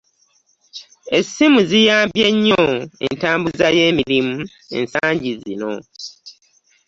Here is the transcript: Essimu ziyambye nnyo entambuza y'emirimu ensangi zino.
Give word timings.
Essimu 1.17 1.59
ziyambye 1.69 2.27
nnyo 2.33 2.63
entambuza 3.07 3.65
y'emirimu 3.77 4.37
ensangi 4.77 5.31
zino. 5.41 5.71